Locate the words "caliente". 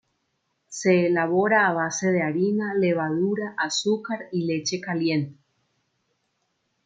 4.81-5.37